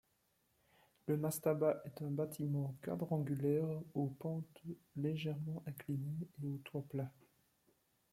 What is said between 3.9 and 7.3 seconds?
aux pentes légèrement inclinées et au toit plat.